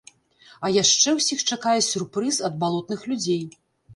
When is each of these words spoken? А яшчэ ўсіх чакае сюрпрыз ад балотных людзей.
А 0.67 0.71
яшчэ 0.75 1.13
ўсіх 1.17 1.43
чакае 1.55 1.75
сюрпрыз 1.89 2.39
ад 2.51 2.57
балотных 2.63 3.05
людзей. 3.13 3.45